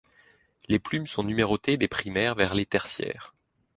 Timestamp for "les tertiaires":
2.55-3.35